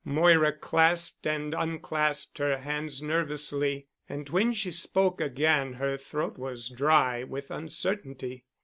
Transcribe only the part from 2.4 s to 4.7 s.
hands nervously, and when